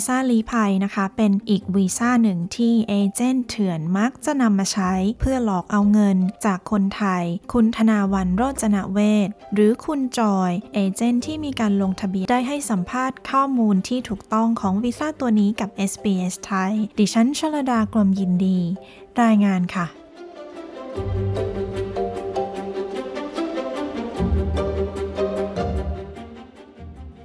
[0.00, 18.58] วีซ่าลีภัยนะคะ เป็นอีกวีซ่าหนึ่งที่เอเจนต์เถื่อนมักจะนำมาใช้เพื่อหลอกเอาเงินจากคนไทย คุณธนาวันโรจนะเวทหรือคุณจอย agent ที่มีการลงทะเบียนได้ให้สัมภาษณ์ข้อมูลที่ถูกต้องของวีซ่าตัวนี้กับ SBS ไทย ดิฉันชลดากรมยินดี
[19.22, 19.86] รายงานค่ะ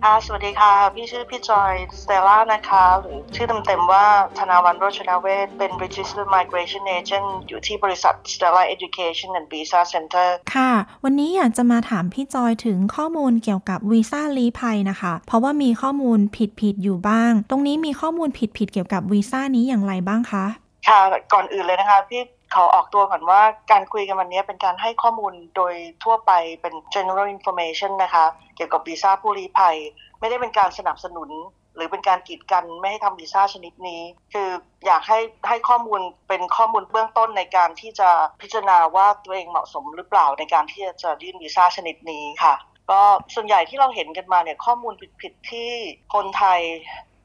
[0.07, 4.05] ค่ะสวัสดีค่ะ พี่ชื่อพี่จอยสเตลล่านะคะ หรือชื่อเต็มๆว่า
[4.37, 10.71] ธนาวันโรชนาเวศเป็น Registered Migration Agent อยู่ที่บริษัท Stella Education and Visa Center ค่ะ
[11.03, 16.19] วันนี้อยากจะมาถามพี่จอยถึงข้อมูลเกี่ยวกับวีซ่าลีภัยนะคะ เพราะว่ามีข้อมูล
[16.59, 20.45] ผิดๆอยู่บ้าง ตรงนี้มีข้อมูลผิดๆเกี่ยวกับวีซ่านี้อย่างไรบ้างคะ
[20.87, 20.99] ค่ะ
[21.33, 22.21] ก่อนอื่นเลยนะคะ พี่
[22.55, 25.73] ขอออกตัวก่อนว่าการคุยกันวันนี้เป็นการให้ข้อมูลโดย
[26.03, 29.77] ทั่วไปเป็น general information นะคะเกี่ยวกับวีซ่าผู้ลี้ภัย
[30.19, 31.29] ไม่ได้เป็นการสนับสนุน
[31.75, 34.01] หรือเป็นการกีดกันไม่ให้ทำวีซ่าชนิดนี้
[34.33, 34.49] คือ
[34.85, 38.09] อยากให้ให้ข้อมูลเป็นข้อมูลเบื้องต้นในการที่จะ
[38.41, 42.53] พิจารณาว่าตัวเองเหมาะสมหรือเปล่าในการที่จะยื่นวีซ่าชนิดนี้ค่ะ
[42.91, 43.01] ก็
[43.35, 45.71] ส่วนใหญ่ที่เราเห็นกันมาเนี่ยข้อมูลผิดๆที่
[46.13, 46.59] คนไทย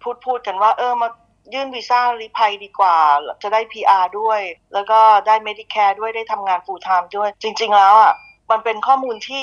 [0.02, 1.08] พูดพูดกันว่าเออมา
[1.54, 2.96] ยื่นวีซ่าลีภัยดีกว่า
[3.42, 4.41] จะได้ PR ด้วย
[4.74, 8.14] แล้วก็ได้ Medicare ด้วยได้ทำงาน full time ด้วย จริง ๆ แล้วอะ
[8.50, 9.42] มันเป็นข้อมูลที่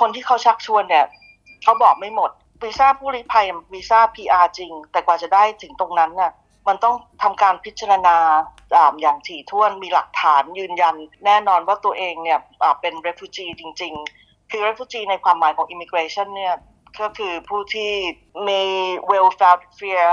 [0.00, 1.06] คนที่เขาชักชวนเนี่ย
[1.62, 2.30] เขาบอกไม่หมด
[2.62, 6.32] วีซ่าผู้ลี้ภัยวีซ่า PR จริง แต่กว่าจะได้ถึงตรงนั้นน่ะ
[6.68, 8.16] มันต้องทำการพิจารณา
[9.00, 12.38] อย่างถี่ถ้วนมีหลักฐานยืนยัน แน่นอนว่าตัวเองเนี่ย
[12.80, 16.54] เป็น refugee จริง ๆ คือ refugee ในความหมายของ immigration เนี่ย
[17.00, 17.92] ก็คือผู้ที่
[18.48, 18.62] มี
[19.10, 20.06] well founded fear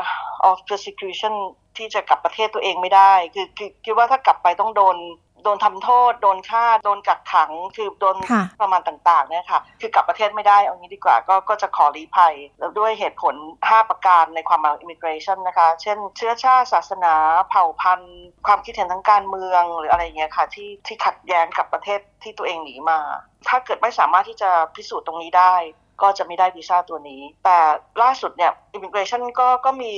[0.50, 1.34] of persecution
[1.78, 4.98] ที่จะกลับประเทศตัวเองไม่ได้ คือคือคิดว่าถ้ากลับไปต้องโดน
[5.45, 8.16] โดนทำโทษ โดนฆ่า โดนกักขัง คือโดน
[8.61, 17.14] ประมาณต่างๆเนี่ยค่ะ คือกลับประเทศไม่ได้ เอางี้ดีกว่า ก็ก็จะขอรีภัย แล้วด้วยเหตุผล 5 ประการในความหมาย immigration นะคะ เช่น เชื้อชาติ ศาสนา
[17.49, 22.99] เผ่าพันธุ์ ความคิดเห็นทางการเมือง หรืออะไรเงี้ยค่ะ ที่ที่ขัดแย้งกับประเทศที่ตัวเองหนีมา
[23.48, 25.55] ถ้าเกิดไม่สามารถที่จะพิสูจน์ตรงนี้ได้
[26.02, 27.58] ก็จะไม่ได้วีซ่าตัวนี้ แต่
[28.02, 29.94] ล่าสุดเนี่ย immigration ก็ก็มี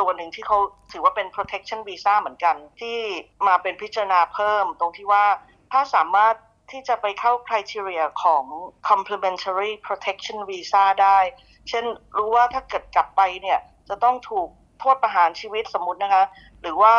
[0.00, 0.58] ตัวหนึ่งที่เขา
[0.92, 2.98] ถือว่าเป็น protection visa เหมือนกัน ที่
[3.46, 5.24] มาเป็นพิจารณาเพิ่ม ตรงที่ว่า
[5.72, 6.34] ถ้าสามารถ
[6.72, 8.44] ที่จะไปเข้า criteria ของ
[8.90, 11.18] complementary protection visa ได้
[11.68, 11.84] เช่น
[12.16, 13.58] รู้ว่าถ้าเกิดกลับไปเนี่ย
[13.88, 14.48] จะต้องถูก
[14.80, 16.24] โทษประหารชีวิตสมมตินะคะ
[16.60, 16.94] หรือว่า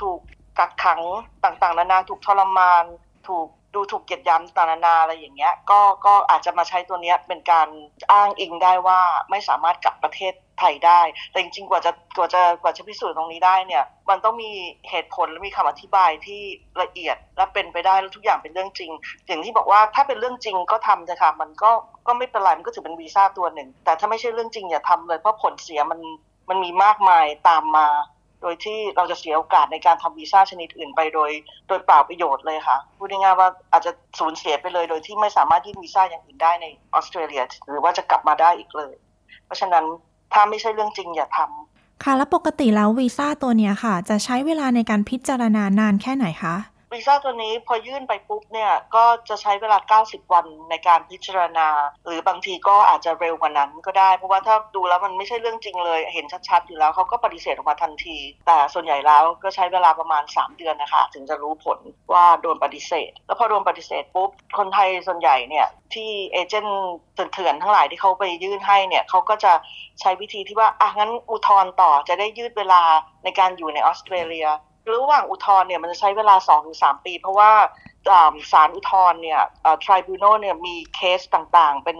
[0.00, 0.20] ถูก
[0.58, 1.00] กักขัง
[1.44, 2.84] ต่างๆ นานาถูกทรมาน
[3.28, 7.68] ถูก ดูถูกเกียดย้ำตานานาอะไรอย่างเงี้ย ก็ก็อาจจะมาใช้ตัวเนี้ยเป็นการ
[8.12, 9.00] อ้างอิงได้ว่า
[9.30, 14.50] ไม่สามารถกลับประเทศไทยได้ แต่จริงๆ กว่าจะกว่าจะกว่าจะพิสูจน์ตรงนี้ได้เนี่ย มันต้องมี
[14.90, 16.42] เหตุผลและมีคำอธิบายที่
[16.82, 18.90] ละเอียดและเป็นไปได้แล้วทุกอย่างเป็นเรื่องจริง
[19.26, 21.70] อย่างที่บอกว่าถ้าเป็นเรื่องจริงก็ทำจะค่ะมันก็
[22.06, 26.00] ก็ไม่เป็นไรมันก็ถือเป็นวีซ่าตัวหนึ่ง แต่ถ้าไม่ใช่เรื่องจริงอย่าทำเลยเพราะผลเสียมัน
[26.48, 27.86] มันมีมากมายตามมา
[28.42, 31.30] โดยที่เราจะเสียโอกาสในการทำวีซ่าชนิดอื่นไปโดย
[31.68, 38.94] โดยเปล่าประโยชน์เลยค่ะ พูดง่ายๆว่าอาจจะสูญเสียไปเลย โดยที่ไม่สามารถยื่นวีซ่าอย่างอื่นได้ในออสเตรเลีย หรือว่าจะกลับมาได้อีกเลย
[39.46, 39.84] เพราะฉะนั้น
[40.32, 46.56] ถ้าไม่ใช่เรื่องจริงอย่าทำค่ะ แล้วปกติแล้ววีซ่าตัวนี้ค่ะ จะใช้เวลาในการพิจารณานานแค่ไหนคะ
[46.94, 51.68] วีซ่าตัวนี้พอยื่นไปปุ๊บเนี่ยก็จะใช้เวลา 90 วันในการพิจารณา
[52.06, 61.78] หรือบางทีก็อาจจะเร็วกว่านั้นก็ได้ เพราะว่าถ้าดูแล้วมันไม่ใช่เรื่องจริงเลย เห็นชัดๆ อยู่แล้วเขาก็ปฏิเสธออกมาทันที แต่ส่วนใหญ่แล้วก็ใช้เวลาประมาณ 3 เดือนนะคะ ถึงจะรู้ผล
[62.12, 66.90] ว่าโดนปฏิเสธ แล้วพอโดนปฏิเสธปุ๊บคนไทยส่วนใหญ่เนี่ยที่เอเจนต์
[67.32, 69.52] เถื่อนทั้งหลายที่เขาไปยื่นให้เนี่ยเขาก็จะ
[70.00, 72.82] ใช้วิธีที่ว่าอะงั้นอุทธรณ์ต่อจะได้ยืดเวลา
[73.24, 74.48] ในการอยู่ในออสเตรเลีย
[74.94, 76.34] ระหว่างอุทธรณ์เนี่ยมันจะใช้เวลา
[76.70, 77.52] 2-3 ปี เพราะว่า
[78.52, 79.40] ศาลอุทธรณ์เนี่ย
[79.84, 81.96] ทริบูโนเนี่ยมีเคสต่างๆ เป็น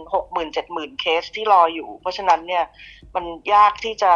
[0.48, 2.64] 60,000-70,000 เคสที่รออยู่ เพราะฉะนั้นเนี่ย
[3.14, 3.24] มัน
[3.54, 4.12] ยากที่จะ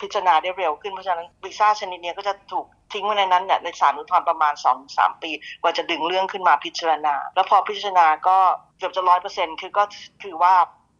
[0.00, 4.54] พิจารณาได้เร็วขึ้น เพราะฉะนั้นวีซ่าชนิดนี้ก็จะถูกทิ้งไว้ในนั้นเนี่ยในศาลอุทธรณ์ประมาณ
[4.88, 5.30] 2-3 ปี
[5.62, 8.36] กว่าจะดึงเรื่องขึ้นมาพิจารณา แล้วพอพิจารณาก็
[8.78, 9.84] เกือบจะร้อยเปอร์เซ็นต์คือก็
[10.22, 10.54] คือว่า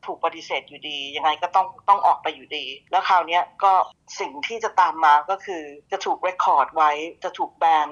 [0.06, 3.72] ถูกปฏิเสธอยู่ดี ยังไงก็ต้องต้องออกไปอยู่ดี แล้วคราวนี้ก็
[4.20, 5.62] สิ่งที่จะตามมาก็คือ
[5.92, 6.90] จะถูกเรคคอร์ดไว้
[7.24, 7.88] จะถูกแบน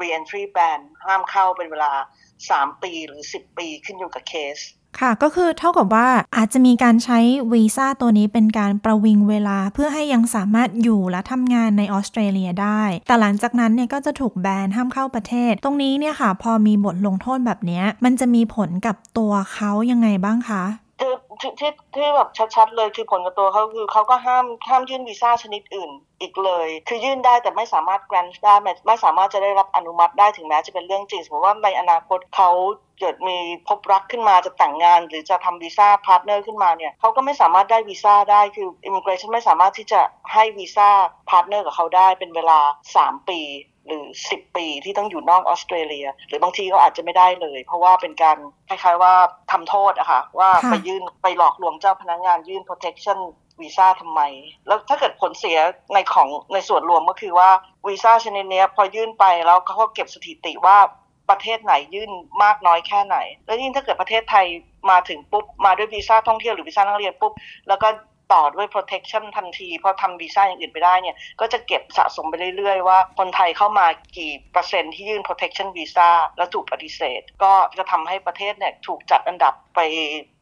[0.00, 1.92] re-entry ban ห้ามเข้าเป็นเวลา
[2.36, 4.58] 3 ปีหรือ 10 ปีขึ้นอยู่กับเคส
[5.00, 7.18] ค่ะก็คือเท่ากับว่าอาจจะมีการใช้
[7.52, 20.64] วีซ่าตัวนี้เป็นการประวิงเวลาเพื่อให้ยังสามารถอยู่และทำงานในออสเตรเลียได้ แต่หลังจากนั้นเนี่ยก็จะถูกแบนห้ามเข้าประเทศ ตรงนี้เนี่ยค่ะ พอมีบทลงโทษแบบนี้มันจะมีผลกับตัวเขายังไงบ้างคะ
[21.40, 25.90] ที่ที่ที่แบบชัดๆเลยคือผลกับตัวเขาคือเขาก็ห้ามห้ามยื่นวีซ่าชนิดอื่น
[26.20, 28.54] อีกเลย คือยื่นได้แต่ไม่สามารถ grant ได้
[28.86, 32.50] ไม่สามารถจะได้รับอนุมัติได้ถึงแม้จะเป็นเรื่องจริงสมมติว่าในอนาคตเขา
[33.00, 33.36] เกิดมี
[33.68, 40.00] พบรักขึ้นมาจะแต่งงาน หรือจะทำวีซ่า partner ขึ้นมาเนี่ยเขาก็ไม่สามารถได้วีซ่าได้คือ immigration ไม่สามารถที่จะ
[40.32, 40.88] ให้วีซ่า
[41.30, 42.58] partner กับเขาได้เป็นเวลา
[42.94, 43.40] 3 ปี
[43.88, 48.38] หรือ 10 ปีที่ต้องอยู่นอกออสเตรเลีย หรือบางทีก็อาจจะไม่ได้เลย เพราะว่าเป็นการ
[48.68, 49.14] คล้ายๆว่า
[49.52, 53.18] ทำโทษอะค่ะว่าค่ะไปยื่นไปหลอกลวงเจ้าพนักงานยื่น protection
[53.60, 54.20] วีซ่าทำไม
[54.66, 55.58] แล้วถ้าเกิดผลเสีย
[55.94, 57.50] ในของในส่วนรวมก็คือว่า
[57.86, 60.78] วีซ่าชนิดเนี้ยพอยื่นไปแล้วเขาก็เก็บสถิติว่า
[61.30, 62.10] ประเทศไหนยื่น
[62.42, 64.46] มากน้อยแค่ไหน แล้วยิ่งถ้าเกิดประเทศไทย
[64.90, 67.32] มาถึงปุ๊บมาด้วยวีซ่าท่องเที่ยวหรือวีซ่านักเรียนปุ๊บ
[67.68, 67.88] แล้วก็
[68.32, 73.86] ต่อด้วย protection ทันทีเพราะทำวีซ่าอย่างอื่นไปได้เนี่ย ก็จะเก็บสะสมไปเรื่อยๆ ว่าคนไทยเข้ามา
[74.16, 79.80] กี่เปอร์เซ็นต์ที่ยื่น protection visa แล้วถูกปฏิเสธ ก็จะทำให้ประเทศเนี่ยถูกจัดอันดับไป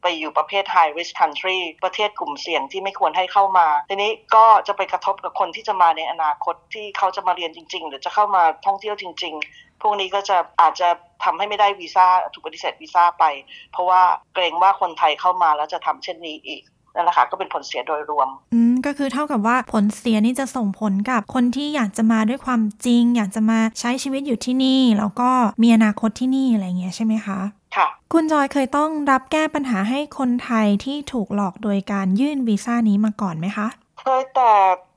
[0.03, 10.89] ไปอยู่ประเภท high risk country ประเทศกลุ่มเสี่ยงที่ไม่ควรให้เข้ามา ทีนี้ก็จะไปกระทบกับคนที่จะมาในอนาคตที่เขาจะมาเรียนจริง ๆ หรือจะเข้ามาท่องเที่ยวจริง ๆ พวกนี้ก็จะอาจจะ
[11.25, 13.25] ทำให้ไม่ได้วีซ่าถูกปฏิเสธวีซ่าไป
[13.73, 14.03] เพราะว่า
[14.35, 16.63] เกรงว่าคนไทยเข้ามาแล้วจะทำเช่นนี้อีก
[16.97, 25.31] นั่นแหละค่ะก็เป็นผลเสียโดยรวม อืมก็คือเท่ากับว่าผลเสียนี่จะส่งผลกับคนที่อยากจะมาด้วยความจริง อยากจะมาใช้ชีวิตอยู่ที่นี่ แล้วก็
[25.63, 27.39] มีอนาคตที่นี่อะไรเงี้ยใช่ไหมคะ
[27.77, 33.69] ค่ะคุณจอยเคยต้องรับแก้ปัญหาให้คนไทยที่ถูกหลอกโดยการยื่นวีซ่านี้มาก่อนไหมคะ
[34.01, 34.53] เคยแต่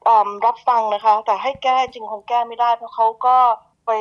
[0.08, 3.38] อืมรับฟังนะคะ แต่ให้แก้จริงคงแก้ไม่ได้เพราะเขาก็
[3.86, 3.92] ไป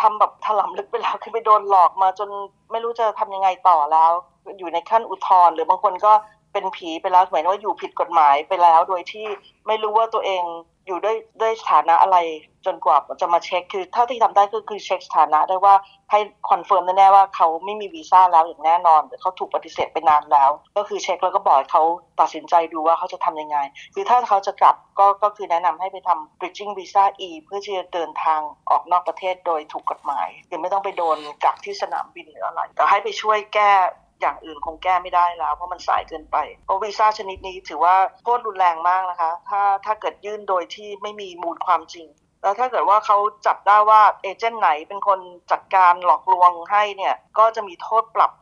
[0.00, 2.28] ทำแบบถลำลึกไปแล้วคือไปโดนหลอกมาจน
[2.70, 4.10] ไม่รู้จะทำยังไงต่อแล้ว
[4.58, 6.12] อยู่ในขั้นอุทธรณ์หรือบางคนก็
[6.56, 9.26] เป็นผีไปแล้วหมายว่าอยู่ผิดกฎหมายไปแล้ว โดยที่
[9.66, 10.42] ไม่รู้ว่าตัวเอง
[10.86, 12.18] อยู่ด้วยด้วยสถานะอะไร
[12.66, 15.74] จนกว่าจะมาเช็คคือถ้าที่ทำได้ก็คือเช็คสถานะได้ว่า
[16.10, 16.18] ให้
[16.50, 21.82] confirm แน่ๆว่าเขาไม่มีวีซ่าแล้วอย่างแน่นอนหรือเขาถูกปฏิเสธไปนานแล้ว ก็คือเช็คแล้วก็บอกเขา
[22.20, 23.58] ตัดสินใจดูว่าเขาจะทำยังไง
[23.94, 33.72] คือถ้าเขาจะกลับก็ก็คือแนะนำให้ไปทำ bridging visa E เพื่อที่จะเดินทางออกนอกประเทศโดยถูกกฎหมายคือไม่ต้องไปโดนกักที่สนามบินหรืออะไรแต่ให้ไปช่วยแก้
[34.20, 42.06] อย่างอื่นคงแก้ไม่ได้แล้ว เพราะมันสายเกินไปเพราะวีซ่าชนิดนี้ถือว่าโทษรุนแรงมากนะคะ ถ้าถ้าเกิดยื่นโดยที่ไม่มีมูลความจริง
[42.42, 45.20] แล้วถ้าเกิดว่าเขาจับได้ว่าเอเจนต์ไหนเป็นคน
[45.52, 48.32] จัดการหลอกลวงให้เนี่ย ก็จะมีโทษปรับ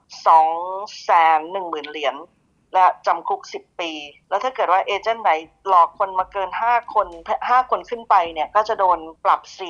[0.47, 2.17] 2แสน1 0,000เหรียญ
[2.75, 3.91] และจำคุก 10 ปี
[4.31, 5.31] แล้วถ้าเกิดว่าเอเจนต์ไหน
[5.69, 9.69] หลอกคนมาเกิน 5 คน 5 คนขึ้นไปเนี่ยก็จะโดนปรับ 4 2 0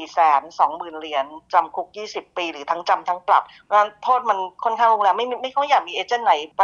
[0.58, 6.62] 0 0 0 เหรียญจำคุก 20 ปี หรือทั้งจำทั้งปรับเพราะฉะนั้นโทษมันค่อนข้างรุนแรงไม่ไม่ไม่ค่อยอยากมีเอเจนต์ไหนไป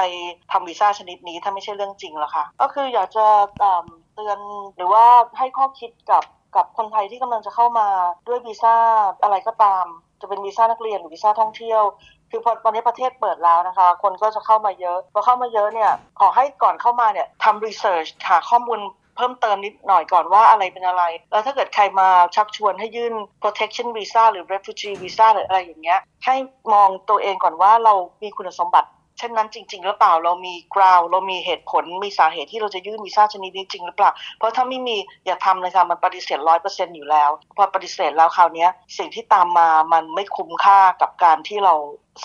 [0.52, 3.26] ทำวีซ่าชนิดนี้ถ้าไม่ใช่เรื่องจริงหรอกค่ะ ก็คืออยากจะ
[3.60, 4.38] เอ่อเตือน
[4.76, 5.04] หรือว่า
[5.38, 6.24] ให้ข้อคิดกับ
[6.56, 7.88] กับคนไทยที่กำลังจะเข้ามา
[8.28, 8.74] ด้วยวีซ่า
[9.22, 9.86] อะไรก็ตาม
[10.20, 11.82] จะเป็นวีซ่านักเรียนหรือวีซ่าท่องเที่ยว
[12.30, 18.80] คือพอตอนนี้ประเทศเปิดแล้วนะคะ คนก็จะเข้ามาเยอะพอเข้ามาเยอะเนี่ยขอให้ก่อนเข้ามาเนี่ยทำรีเสิร์ชหาข้อมูล
[19.16, 26.34] เพิ่มเติมนิดหน่อยก่อนว่าอะไรเป็นอะไร แล้วถ้าเกิดใครมาชักชวนให้ยื่น protection visa หรือ refugee visa หรืออะไรอย่างเงี้ยให้
[26.72, 28.88] มองตัวเองก่อนว่าเรามีคุณสมบัติ
[29.20, 34.96] เช่นนั้นจริง ๆ หรือเปล่าเรามีกราวเรามีเหตุผลมีสาเหตุที่เราจะยื่นวีซ่าชนิดนี้จริงหรือเปล่า เพราะถ้าไม่มี
[35.26, 38.66] อย่าทำเลยค่ะมันปฏิเสธร้อยเปอร์เซ็นต์อยู่แล้ว พอปฏิเสธแล้วคราวนี้
[38.98, 41.74] สิ่งที่ตามมามันไม่คุ้มค่ากับการที่เรา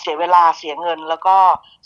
[0.00, 1.36] เสียเวลาเสียเงินแล้วก็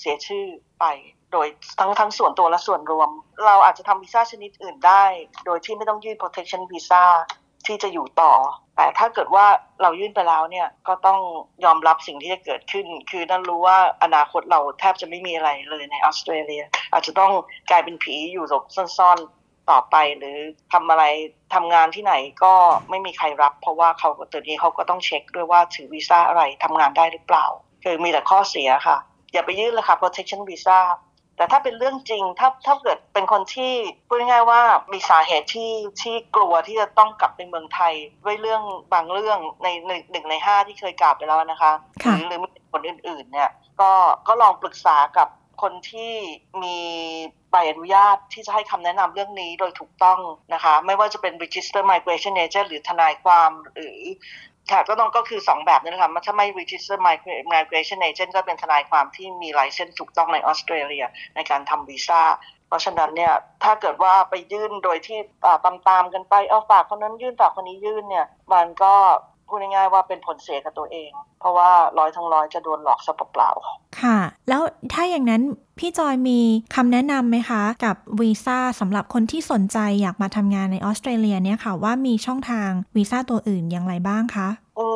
[0.01, 0.45] เสียชื่อ
[0.81, 0.85] ไป
[1.33, 1.47] โดย
[1.81, 3.09] ทั้งทั้งส่วนตัวและส่วนรวม
[3.47, 5.05] เราอาจจะทำวีซ่าชนิดอื่นได้
[5.47, 7.05] โดยที่ไม่ต้องยื่น protection visa
[7.67, 8.33] ที่จะอยู่ต่อ
[8.76, 9.47] แต่ถ้าเกิดว่า
[9.83, 11.21] เรายื่นไปแล้วเนี่ยก็ต้อง
[11.64, 17.33] ยอมรับสิ่งที่จะเกิดขึ้น คือนั่นรู้ว่าอนาคตเราแทบจะไม่มีอะไรเลยในออสเตรเลีย อาจจะต้อง
[17.71, 18.64] กลายเป็นผีอยู่หลบ
[18.99, 20.38] ซ่อนๆต่อไปหรือ
[20.73, 21.05] ทำอะไร
[21.55, 22.14] ทำงานที่ไหน
[22.45, 22.55] ก็
[22.90, 27.47] ไม่มีใครรับ เพราะว่าเขาตอนนี้เขาก็ต้องเช็คด้วยว่าถือวีซ่าอะไรทำงานได้หรือเปล่า
[27.85, 28.97] คือมีแต่ข้อเสียค่ะ
[29.33, 30.79] อย่าไปยื่นเลยค่ะ protection visa
[31.40, 33.73] แต่ถ้าเป็นเรื่องจริงถ้าถ้าเกิดเป็นคนที่
[34.06, 37.94] พูดง่ายๆว่ามีสาเหตุที่ที่กลัวที่จะต้องกลับไปเมืองไทย
[38.25, 41.73] ด้วยเรื่องบางเรื่องในหนึ่งหนึ่งในห้าที่เคยกล่าวไปแล้วนะคะ
[42.04, 43.92] ค่ะหรือหรือมีผลอื่นๆเนี่ยก็
[44.28, 45.28] ก็ลองปรึกษากับ
[45.62, 46.12] คนที่
[46.62, 46.78] มี
[47.50, 50.20] ใบอนุญาตที่จะให้คำแนะนำเรื่องนี้โดยถูกต้อง
[50.54, 53.99] นะคะ ไม่ว่าจะเป็น register migration agent หรือทนายความหรือ
[54.73, 56.99] ค่ะก็ต้องก็คือ 2 แบบนี่แหละค่ะถ้าไม่ register
[57.55, 62.23] migration agent ก็เป็นทนายความที่มีไลเซนส์ถูกต้องในออสเตรเลียในการทำวีซ่า
[62.69, 63.33] เพราะฉะนั้นเนี่ย
[63.65, 65.19] ถ้าเกิดว่าไปยื่นโดยที่
[65.65, 68.95] ตามตามๆกันไปเอาฝากคนนั้นยื่นฝากคนนี้ยื่นเนี่ยมันก็
[69.50, 75.42] พูดง่ายๆว่าเป็นผลเสียกับตัวเอง เพราะว่าร้อยทั้งร้อยจะโดนหลอกซะเปล่าๆค่ะ แล้วถ้าอย่างนั้น
[75.78, 76.40] พี่จอยมี
[76.75, 84.49] คำแนะนำไหมคะ กับวีซ่าสำหรับคนที่สนใจอยากมาทำงานในออสเตรเลียเนี่ยค่ะว่ามีช่องทางวีซ่าตัวอื่นอย่างไรบ้างคะ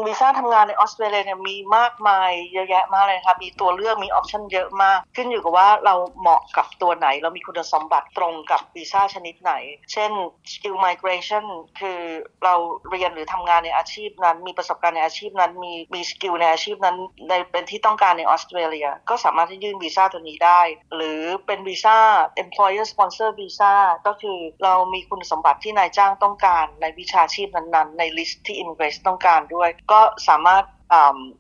[0.07, 9.53] วีซ่าทำงานในออสเตรเลียเนี่ยมีมากมายเยอะแยะมากเลยค่ะมีตัวเลือกมี option เยอะมาก ขึ้นอยู่กับว่าเราเหมาะกับตัวไหน เรามีคุณสมบัติตรงกับวีซ่าชนิดไหน
[9.93, 10.11] เช่น
[10.53, 11.45] skill migration
[11.81, 12.01] คือ
[12.45, 12.55] เรา
[12.91, 16.97] เรียนหรือทำงานในอาชีพนั้น มีประสบการณ์ในอาชีพนั้น มีมี skill ในอาชีพนั้น
[17.29, 20.61] ในเป็นที่ต้องการในออสเตรเลีย ก็สามารถที่ยื่นวีซ่าตัวนี้ได้
[20.95, 21.99] หรือเป็นวีซ่า
[22.43, 23.75] employer sponsor visa
[24.07, 30.65] ก็คือเรามีคุณสมบัติที่นายจ้างต้องการในวิชาชีพนั้นๆ ใน list ที่ immigration ต้องการด้วยก็สามารถ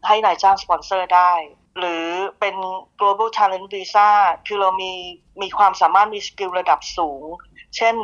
[0.06, 1.32] ให้นายจ้างสปอนเซอร์ได้
[1.78, 2.06] หรือ
[2.40, 2.56] เป็น
[3.00, 4.10] global talent visa
[4.46, 4.92] คือเรามี
[5.42, 7.22] มีความสามารถมี skill ระดับสูง
[7.76, 7.94] เช่น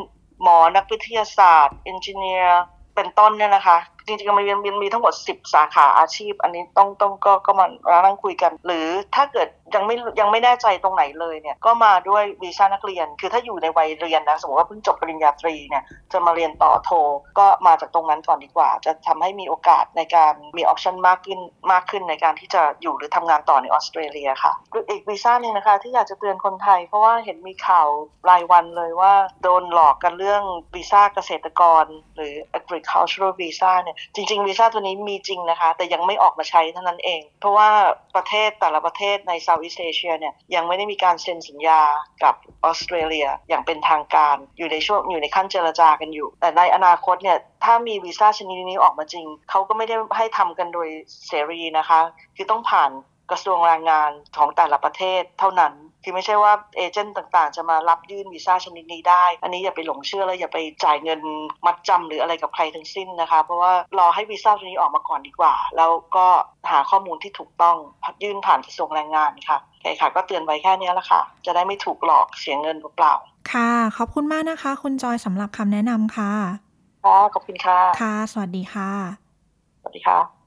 [0.42, 2.60] หมอนักวิทยาศาสตร์ engineer
[2.94, 3.78] เป็นต้นเนี่ยนะคะ
[4.10, 7.66] จริงๆมันมีมีทั้งหมด 10 สาขาอาชีพ อันนี้ต้องต้องก็ก็มา
[8.04, 16.90] นั่งคุยกัน หรือถ้าเกิดยังไม่ยังไม่แน่ใจตรงไหนเลยเนี่ยก็มาด้วยวีซ่านักเรียน คือถ้าอยู่ในวัยเรียนนะสมมติว่าเพิ่งจบปริญญาตรีเนี่ยจะมาเรียนต่อโท
[17.38, 21.40] ก็มาจากตรงนั้นก่อนดีกว่า จะทำให้มีโอกาสในการมีออปชันมากขึ้น
[21.72, 24.52] มากขึ้นในการที่จะอยู่หรือทำงานต่อในออสเตรเลียค่ะ
[24.90, 27.88] อีกวีซ่าหนึ่งนะคะ ที่อยากจะเตือนคนไทย เพราะว่าเห็นมีข่าว
[28.28, 29.12] รายวันเลยว่า
[29.42, 30.42] โดนหลอกกันเรื่อง
[30.74, 31.84] วีซ่าเกษตรกร
[32.16, 37.68] หรือ agricultural visa เนี่ยจริงๆวีซ่าตัวนี้มีจริงนะคะ แต่ยังไม่ออกมาใช้เท่านั้นเอง เพราะว่า
[38.16, 41.80] ประเทศแต่ละประเทศในเซาท์อีสเอเชียเนี่ยยังไม่ได้มีการเซ็นสัญญา
[42.24, 50.88] กับออสเตรเลียอย่างเป็นทางการอยู่ในช่วงอยู่ในขั้นเจรจากันอยู่ แต่ในอนาคตเนี่ยถ้ามีวีซ่าชนิดนี้ออกมาจริง เขาก็ไม่ได้ให้ทำกันโดย
[51.26, 52.00] เสรีนะคะ
[52.36, 52.90] คือต้องผ่าน
[53.30, 61.20] กระทรวงแรงงานของแต่ละประเทศเท่านั้น คือไม่ใช่ว่าเอเจนต์ต่างๆ จะมารับยื่นวีซ่าชนิดนี้ได้ อันนี้อย่าไปหลงเชื่อแล้วอย่าไปจ่ายเงิน
[61.66, 66.26] มัดจำหรืออะไรกับใครทั้งสิ้นนะคะ เพราะว่ารอให้วีซ่าตัวนี้ออกมาก่อนดีกว่า แล้วก็
[66.70, 67.76] หาข้อมูลที่ถูกต้อง
[68.22, 73.14] ยื่นผ่านกระทรวงแรงงานค่ะโอเคค่ะ ก็เตือนไว้แค่นี้ละค่ะ จะได้ไม่ถูกหลอกเสียเงินเปล่า
[73.52, 76.32] ค่ะ ขอบคุณมากนะคะ คุณจอยสำหรับคำแนะนำค่ะ
[77.04, 78.90] ค่ะขอบคุณค่ะ ค่ะ สวัสดีค่ะ
[79.80, 80.39] สวัสดีค่ะ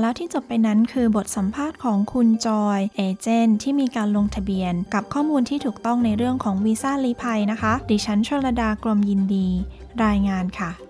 [0.00, 9.48] แล้วที่จบไปนั้นคือบทสัมภาษณ์ของคุณจอยเอเจนที่มีการลงทะเบียน กับข้อมูลที่ถูกต้องในเรื่องของวีซ่าลีภัยนะคะ ดิฉันชลดากรมยินดี
[10.04, 10.89] รายงานค่ะ